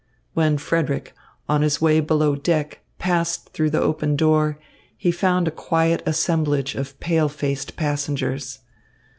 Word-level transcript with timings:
When 0.33 0.57
Frederick, 0.57 1.13
on 1.47 1.61
his 1.61 1.79
way 1.79 1.99
below 1.99 2.33
deck, 2.35 2.79
passed 2.97 3.53
through 3.53 3.69
the 3.69 3.81
open 3.81 4.15
door, 4.15 4.57
he 4.97 5.11
found 5.11 5.47
a 5.47 5.51
quiet 5.51 6.01
assemblage 6.07 6.73
of 6.73 6.99
pale 6.99 7.29
faced 7.29 7.75
passengers. 7.75 8.61